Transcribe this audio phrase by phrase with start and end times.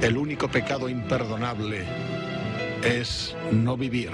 [0.00, 1.84] El único pecado imperdonable
[2.84, 4.12] es no vivir,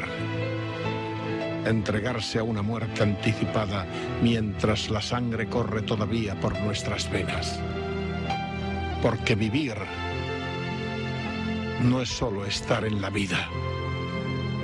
[1.66, 3.84] entregarse a una muerte anticipada
[4.22, 7.60] mientras la sangre corre todavía por nuestras venas.
[9.02, 9.74] Porque vivir
[11.82, 13.46] no es solo estar en la vida.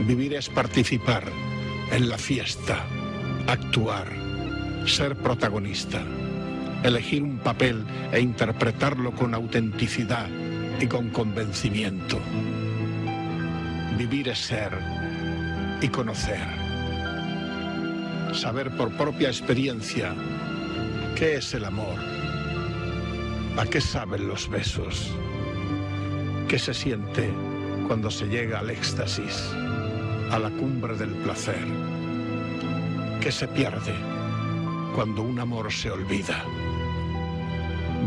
[0.06, 1.24] Vivir es participar
[1.92, 2.86] en la fiesta,
[3.46, 4.06] actuar,
[4.86, 6.02] ser protagonista,
[6.82, 10.39] elegir un papel e interpretarlo con autenticidad
[10.80, 12.18] y con convencimiento.
[13.98, 14.72] Vivir es ser
[15.82, 16.40] y conocer.
[18.32, 20.14] Saber por propia experiencia
[21.16, 21.98] qué es el amor,
[23.58, 25.14] a qué saben los besos,
[26.48, 27.30] qué se siente
[27.86, 29.50] cuando se llega al éxtasis,
[30.30, 31.66] a la cumbre del placer,
[33.20, 33.94] qué se pierde
[34.94, 36.42] cuando un amor se olvida.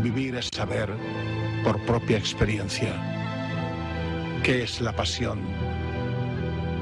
[0.02, 0.90] Vivir es saber
[1.64, 2.92] por propia experiencia
[4.44, 5.40] qué es la pasión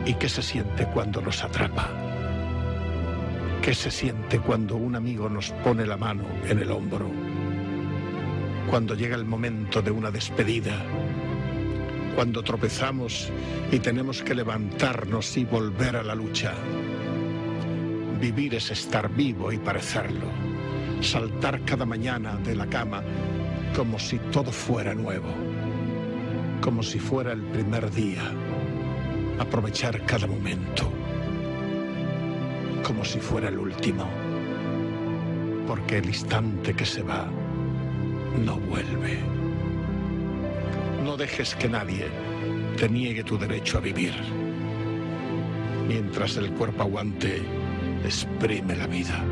[0.05, 1.89] y qué se siente cuando nos atrapa.
[3.63, 7.09] ¿Qué se siente cuando un amigo nos pone la mano en el hombro?
[8.69, 10.75] Cuando llega el momento de una despedida.
[12.17, 13.31] Cuando tropezamos
[13.71, 16.55] y tenemos que levantarnos y volver a la lucha.
[18.21, 20.27] Vivir es estar vivo y parecerlo.
[21.01, 23.05] Saltar cada mañana de la cama
[23.77, 25.29] como si todo fuera nuevo.
[26.61, 28.23] Como si fuera el primer día.
[29.39, 30.93] Aprovechar cada momento
[32.83, 34.09] como si fuera el último,
[35.67, 37.27] porque el instante que se va
[38.45, 39.19] no vuelve.
[41.05, 42.07] No dejes que nadie
[42.77, 44.15] te niegue tu derecho a vivir.
[45.87, 47.43] Mientras el cuerpo aguante,
[48.05, 49.25] exprime la vida.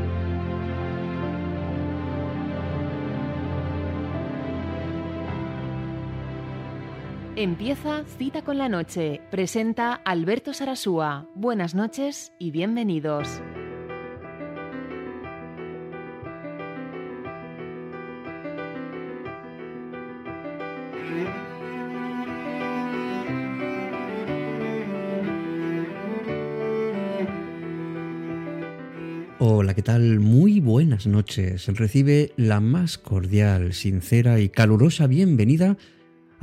[7.42, 9.22] Empieza Cita con la Noche.
[9.30, 11.26] Presenta Alberto Sarasúa.
[11.34, 13.40] Buenas noches y bienvenidos.
[29.38, 30.20] Hola, ¿qué tal?
[30.20, 31.68] Muy buenas noches.
[31.68, 35.78] Recibe la más cordial, sincera y calurosa bienvenida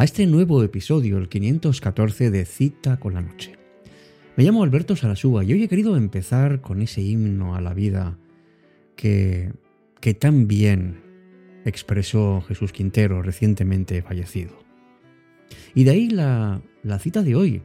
[0.04, 3.54] este nuevo episodio, el 514 de Cita con la Noche.
[4.36, 8.16] Me llamo Alberto Sarasúa y hoy he querido empezar con ese himno a la vida
[8.96, 9.52] que,
[10.00, 11.02] que tan bien
[11.66, 14.60] expresó Jesús Quintero, recientemente fallecido.
[15.74, 17.64] Y de ahí la, la cita de hoy,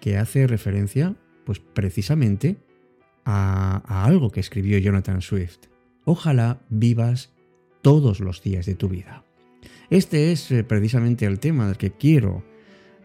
[0.00, 1.14] que hace referencia,
[1.44, 2.56] pues precisamente,
[3.26, 5.66] a, a algo que escribió Jonathan Swift.
[6.06, 7.34] Ojalá vivas
[7.82, 9.25] todos los días de tu vida.
[9.90, 12.44] Este es eh, precisamente el tema del que quiero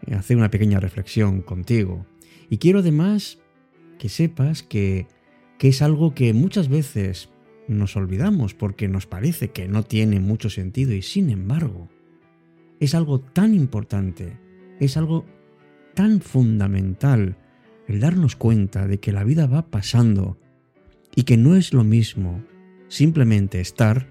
[0.06, 2.06] eh, hacer una pequeña reflexión contigo.
[2.50, 3.38] Y quiero además
[3.98, 5.06] que sepas que,
[5.58, 7.28] que es algo que muchas veces
[7.68, 11.88] nos olvidamos porque nos parece que no tiene mucho sentido y sin embargo
[12.80, 14.36] es algo tan importante,
[14.80, 15.24] es algo
[15.94, 17.36] tan fundamental
[17.86, 20.38] el darnos cuenta de que la vida va pasando
[21.14, 22.42] y que no es lo mismo
[22.88, 24.08] simplemente estar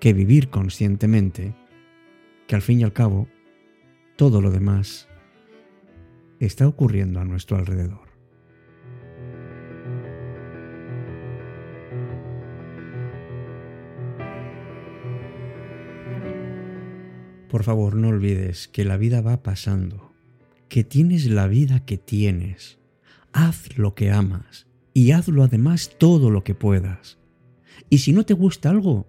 [0.00, 1.54] que vivir conscientemente,
[2.46, 3.28] que al fin y al cabo
[4.16, 5.08] todo lo demás
[6.40, 8.14] está ocurriendo a nuestro alrededor.
[17.54, 20.12] Por favor, no olvides que la vida va pasando,
[20.68, 22.80] que tienes la vida que tienes.
[23.32, 27.18] Haz lo que amas y hazlo además todo lo que puedas.
[27.90, 29.08] Y si no te gusta algo,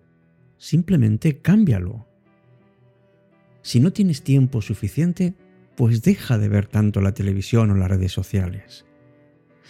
[0.57, 2.07] simplemente cámbialo.
[3.65, 5.33] Si no tienes tiempo suficiente,
[5.75, 8.85] pues deja de ver tanto la televisión o las redes sociales.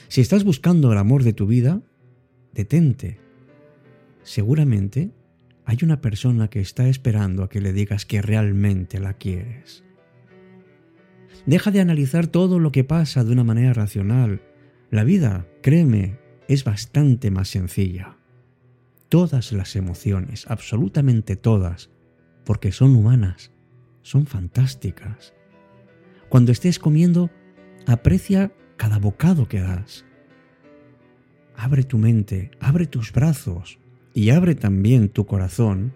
[0.09, 1.81] Si estás buscando el amor de tu vida,
[2.53, 3.19] detente.
[4.21, 5.11] Seguramente
[5.63, 9.85] hay una persona que está esperando a que le digas que realmente la quieres.
[11.45, 14.41] Deja de analizar todo lo que pasa de una manera racional.
[14.91, 18.17] La vida, créeme, es bastante más sencilla.
[19.07, 21.91] Todas las emociones, absolutamente todas,
[22.43, 23.54] porque son humanas,
[24.05, 25.33] son fantásticas.
[26.29, 27.31] Cuando estés comiendo,
[27.87, 30.05] aprecia cada bocado que das.
[31.55, 33.79] Abre tu mente, abre tus brazos,
[34.13, 35.91] y abre también tu corazón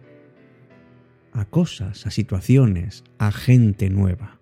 [1.33, 4.39] a cosas, a situaciones, a gente nueva.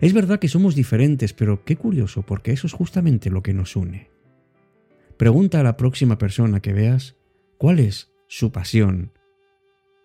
[0.00, 3.76] Es verdad que somos diferentes, pero qué curioso, porque eso es justamente lo que nos
[3.76, 4.10] une.
[5.16, 7.14] Pregunta a la próxima persona que veas
[7.58, 9.12] cuál es su pasión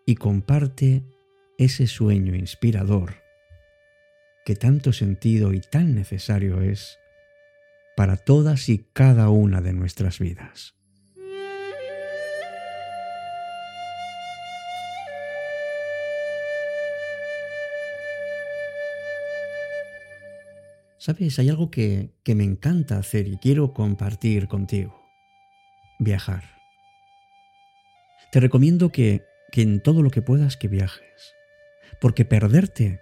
[0.05, 1.03] y comparte
[1.57, 3.23] ese sueño inspirador
[4.45, 6.99] que tanto sentido y tan necesario es
[7.95, 10.75] para todas y cada una de nuestras vidas.
[21.05, 25.07] Sabes, hay algo que, me encanta hacer y quiero compartir contigo.
[25.99, 26.43] Viajar.
[28.31, 31.35] Te recomiendo que, que en todo lo que puedas que viajes,
[31.99, 33.01] porque perderte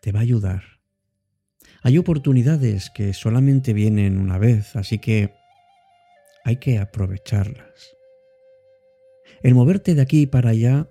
[0.00, 0.62] te va a ayudar.
[1.82, 5.34] Hay oportunidades que solamente vienen una vez, así que
[6.44, 7.96] hay que aprovecharlas.
[9.42, 10.88] El moverte de aquí para allá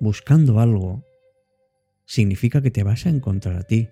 [0.00, 1.04] buscando algo
[2.06, 3.90] significa que te vas a encontrar a ti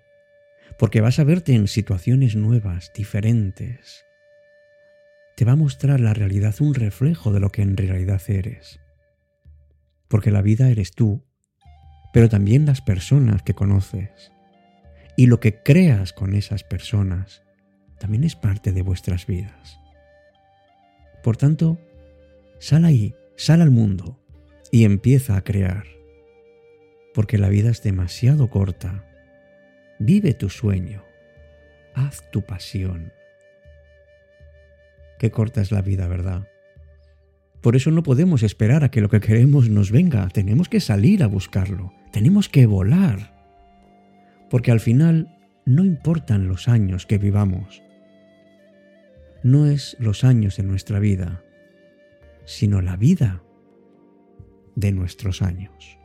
[0.79, 4.05] porque vas a verte en situaciones nuevas, diferentes.
[5.37, 8.81] Te va a mostrar la realidad un reflejo de lo que en realidad eres.
[10.09, 11.25] Porque la vida eres tú,
[12.15, 14.31] pero también las personas que conoces.
[15.17, 17.43] Y lo que creas con esas personas
[17.99, 19.81] también es parte de vuestras vidas.
[21.25, 21.81] Por tanto,
[22.61, 24.17] sal ahí, sal al mundo
[24.71, 25.87] y empieza a crear.
[27.15, 29.05] Porque la vida es demasiado corta
[29.99, 31.03] Vive tu sueño.
[31.95, 33.13] Haz tu pasión.
[35.19, 36.49] Qué corta es la vida, ¿verdad?
[37.61, 40.29] Por eso no podemos esperar a que lo que queremos nos venga.
[40.29, 41.93] Tenemos que salir a buscarlo.
[42.15, 43.35] Tenemos que volar.
[44.49, 47.83] Porque al final no importan los años que vivamos.
[49.43, 51.43] No es los años de nuestra vida,
[52.45, 53.43] sino la vida
[54.77, 55.99] de nuestros años.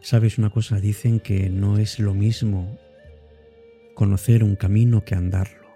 [0.00, 0.80] ¿Sabes una cosa?
[0.80, 2.78] Dicen que no es lo mismo
[3.94, 5.68] conocer un camino que andarlo.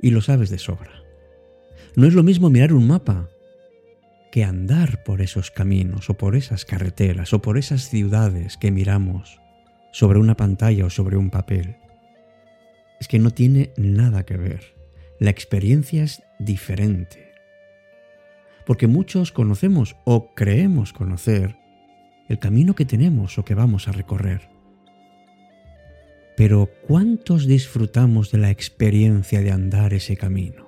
[0.00, 1.02] Y lo sabes de sobra.
[1.94, 3.30] No es lo mismo mirar un mapa
[4.30, 9.40] que andar por esos caminos o por esas carreteras o por esas ciudades que miramos
[9.92, 11.76] sobre una pantalla o sobre un papel.
[13.00, 14.74] Es que no tiene nada que ver.
[15.18, 17.32] La experiencia es diferente.
[18.66, 21.56] Porque muchos conocemos o creemos conocer
[22.28, 24.48] el camino que tenemos o que vamos a recorrer.
[26.36, 30.66] Pero ¿cuántos disfrutamos de la experiencia de andar ese camino?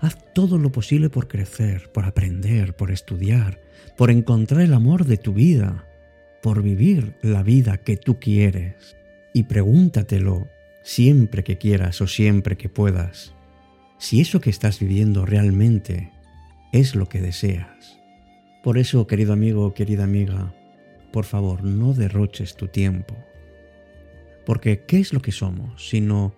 [0.00, 3.60] Haz todo lo posible por crecer, por aprender, por estudiar,
[3.96, 5.86] por encontrar el amor de tu vida,
[6.42, 8.96] por vivir la vida que tú quieres.
[9.32, 10.48] Y pregúntatelo
[10.82, 13.34] siempre que quieras o siempre que puedas,
[13.98, 16.10] si eso que estás viviendo realmente
[16.72, 17.99] es lo que deseas.
[18.62, 20.54] Por eso, querido amigo, querida amiga,
[21.12, 23.16] por favor, no derroches tu tiempo.
[24.44, 25.88] Porque, ¿qué es lo que somos?
[25.88, 26.34] Sino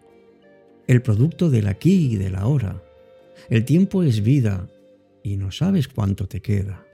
[0.87, 2.83] el producto del aquí y del ahora.
[3.49, 4.69] El tiempo es vida
[5.23, 6.87] y no sabes cuánto te queda.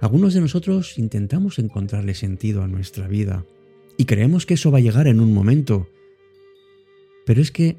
[0.00, 3.46] Algunos de nosotros intentamos encontrarle sentido a nuestra vida
[3.96, 5.88] y creemos que eso va a llegar en un momento.
[7.24, 7.76] Pero es que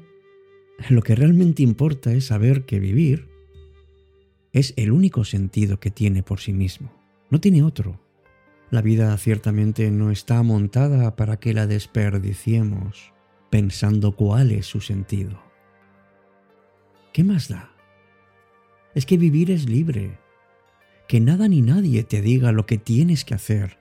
[0.90, 3.26] lo que realmente importa es saber que vivir
[4.52, 6.92] es el único sentido que tiene por sí mismo.
[7.30, 8.00] No tiene otro.
[8.70, 13.12] La vida ciertamente no está montada para que la desperdiciemos
[13.50, 15.42] pensando cuál es su sentido.
[17.12, 17.72] ¿Qué más da?
[18.94, 20.18] Es que vivir es libre.
[21.06, 23.78] Que nada ni nadie te diga lo que tienes que hacer,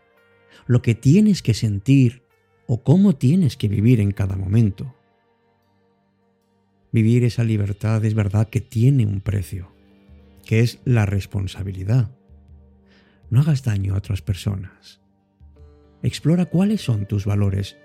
[0.65, 2.23] lo que tienes que sentir
[2.65, 4.95] o cómo tienes que vivir en cada momento.
[6.93, 9.76] Vivir esa libertad es verdad que tiene un precio
[10.47, 12.09] que es la responsabilidad.
[13.29, 15.01] No hagas daño a otras personas.
[16.01, 17.75] Explora cuáles son tus valores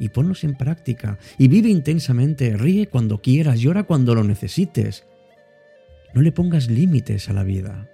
[0.00, 5.06] y ponlos en práctica y vive intensamente, ríe cuando quieras, llora cuando lo necesites.
[6.14, 7.88] No le pongas límites a la vida.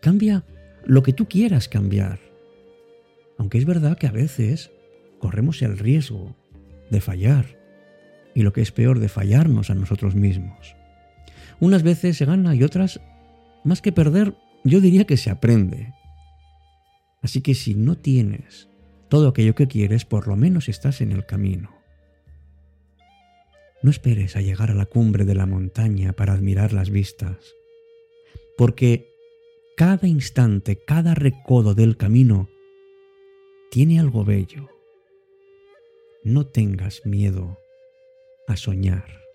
[0.00, 0.44] Cambia
[0.84, 2.18] lo que tú quieras cambiar.
[3.36, 4.70] Aunque es verdad que a veces
[5.18, 6.34] corremos el riesgo
[6.90, 7.58] de fallar
[8.34, 10.77] y lo que es peor de fallarnos a nosotros mismos.
[11.60, 13.00] Unas veces se gana y otras,
[13.64, 14.34] más que perder,
[14.64, 15.94] yo diría que se aprende.
[17.22, 18.68] Así que si no tienes
[19.08, 21.70] todo aquello que quieres, por lo menos estás en el camino.
[23.82, 27.54] No esperes a llegar a la cumbre de la montaña para admirar las vistas,
[28.56, 29.08] porque
[29.76, 32.48] cada instante, cada recodo del camino
[33.70, 34.68] tiene algo bello.
[36.24, 37.58] No tengas miedo
[38.48, 39.27] a soñar.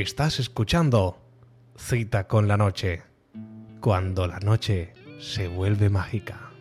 [0.00, 1.18] Estás escuchando
[1.76, 3.02] Cita con la Noche,
[3.80, 6.52] cuando la noche se vuelve mágica.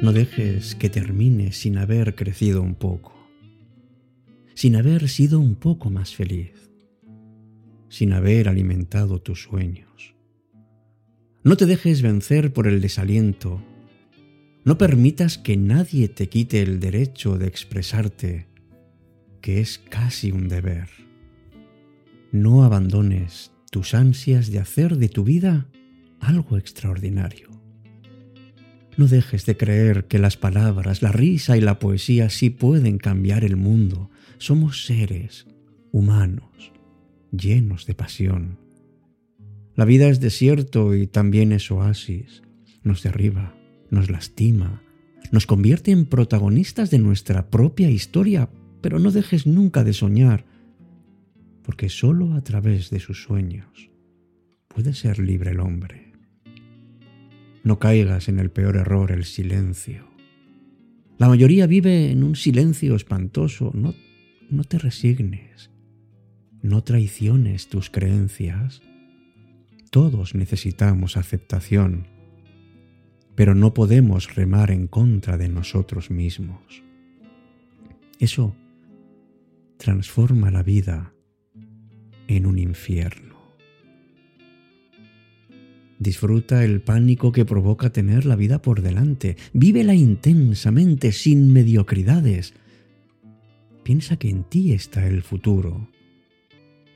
[0.00, 3.12] No dejes que termine sin haber crecido un poco,
[4.54, 6.66] sin haber sido un poco más feliz,
[7.96, 10.14] sin haber alimentado tus sueños.
[11.42, 13.62] No te dejes vencer por el desaliento.
[14.66, 18.48] No permitas que nadie te quite el derecho de expresarte,
[19.40, 20.90] que es casi un deber.
[22.32, 25.66] No abandones tus ansias de hacer de tu vida
[26.20, 27.48] algo extraordinario.
[28.98, 33.42] No dejes de creer que las palabras, la risa y la poesía sí pueden cambiar
[33.42, 34.10] el mundo.
[34.36, 35.46] Somos seres
[35.92, 36.75] humanos,
[37.38, 38.58] llenos de pasión.
[39.74, 42.42] La vida es desierto y también es oasis.
[42.82, 43.54] Nos derriba,
[43.90, 44.82] nos lastima,
[45.32, 48.48] nos convierte en protagonistas de nuestra propia historia,
[48.80, 50.44] pero no dejes nunca de soñar,
[51.62, 53.90] porque solo a través de sus sueños
[54.68, 56.12] puede ser libre el hombre.
[57.64, 60.06] No caigas en el peor error, el silencio.
[61.18, 63.72] La mayoría vive en un silencio espantoso.
[63.74, 63.94] No,
[64.50, 65.70] no te resignes.
[66.66, 68.82] No traiciones tus creencias.
[69.92, 72.08] Todos necesitamos aceptación,
[73.36, 76.82] pero no podemos remar en contra de nosotros mismos.
[78.18, 78.56] Eso
[79.76, 81.12] transforma la vida
[82.26, 83.36] en un infierno.
[86.00, 89.36] Disfruta el pánico que provoca tener la vida por delante.
[89.52, 92.54] Vívela intensamente, sin mediocridades.
[93.84, 95.90] Piensa que en ti está el futuro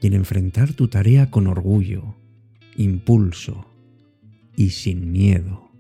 [0.00, 2.16] y en enfrentar tu tarea con orgullo,
[2.76, 3.66] impulso
[4.56, 5.70] y sin miedo.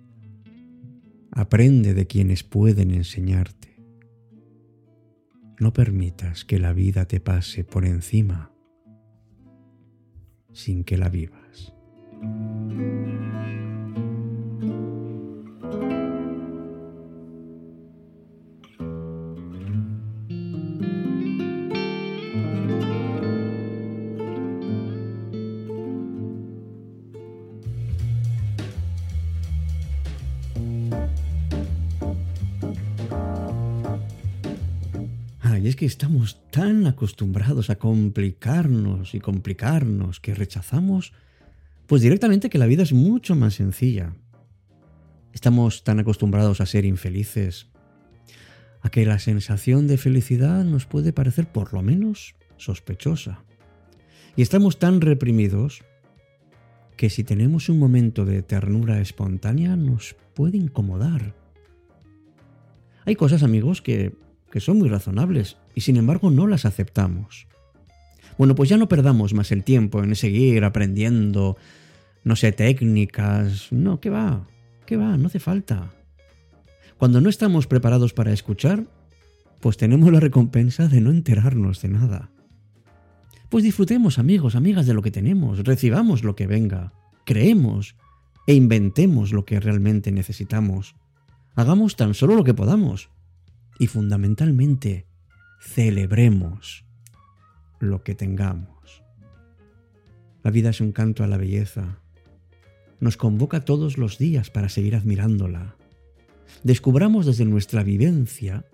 [1.30, 3.76] Aprende de quienes pueden enseñarte.
[5.58, 8.50] No permitas que la vida te pase por encima
[10.52, 11.72] sin que la vivas.
[35.60, 41.12] Y es que estamos tan acostumbrados a complicarnos y complicarnos que rechazamos
[41.86, 44.14] pues directamente que la vida es mucho más sencilla.
[45.32, 47.68] Estamos tan acostumbrados a ser infelices,
[48.80, 53.44] a que la sensación de felicidad nos puede parecer por lo menos sospechosa.
[54.36, 55.82] Y estamos tan reprimidos
[56.96, 61.34] que si tenemos un momento de ternura espontánea nos puede incomodar.
[63.04, 64.14] Hay cosas, amigos, que,
[64.50, 67.46] que son muy razonables y sin embargo no las aceptamos.
[68.38, 71.56] Bueno, pues ya no perdamos más el tiempo en seguir aprendiendo
[72.24, 73.72] no sé, técnicas.
[73.72, 74.46] No, ¿qué va?
[74.86, 75.16] ¿Qué va?
[75.16, 75.92] No hace falta.
[76.98, 78.84] Cuando no estamos preparados para escuchar,
[79.60, 82.30] pues tenemos la recompensa de no enterarnos de nada.
[83.48, 86.92] Pues disfrutemos, amigos, amigas, de lo que tenemos, recibamos lo que venga,
[87.24, 87.96] creemos
[88.46, 90.94] e inventemos lo que realmente necesitamos.
[91.56, 93.10] Hagamos tan solo lo que podamos
[93.80, 95.06] y fundamentalmente
[95.58, 96.84] celebremos
[97.80, 99.02] lo que tengamos.
[100.44, 101.98] La vida es un canto a la belleza,
[103.00, 105.76] nos convoca todos los días para seguir admirándola.
[106.62, 108.66] Descubramos desde nuestra vivencia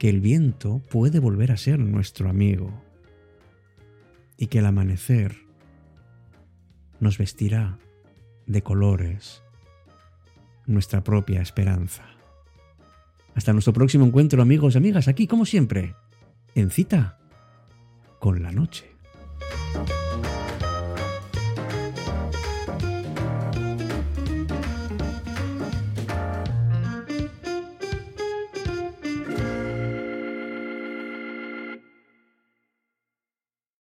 [0.00, 2.82] que el viento puede volver a ser nuestro amigo
[4.36, 5.36] y que el amanecer
[6.98, 7.78] nos vestirá
[8.48, 9.44] de colores
[10.66, 12.13] nuestra propia esperanza.
[13.34, 15.94] Hasta nuestro próximo encuentro amigos y amigas, aquí como siempre,
[16.54, 17.18] en cita
[18.20, 18.93] con la noche.